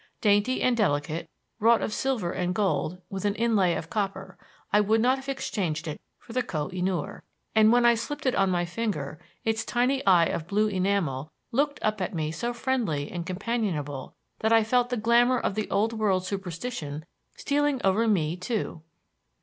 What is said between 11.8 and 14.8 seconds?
up at me so friendly and companionable that I